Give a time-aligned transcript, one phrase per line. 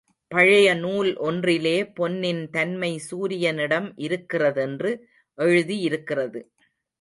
[0.31, 4.91] பழையநூல் ஒன்றிலே பொன்னின் தன்மை சூரியனிடம் இருக்கிறதென்று
[5.37, 6.41] எழுதியிருக்கிறது.